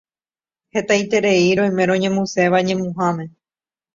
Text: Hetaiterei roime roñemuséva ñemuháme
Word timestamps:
Hetaiterei 0.73 1.43
roime 1.59 1.83
roñemuséva 1.91 2.59
ñemuháme 2.67 3.25